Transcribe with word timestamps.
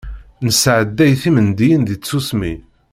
Nesɛedday 0.45 1.13
timeddiyin 1.21 1.83
di 1.87 1.95
tsusmi. 1.97 2.53